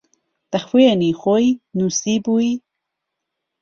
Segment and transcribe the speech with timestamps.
[0.51, 1.47] به خوێنی خۆی
[1.77, 2.53] نووسیبووی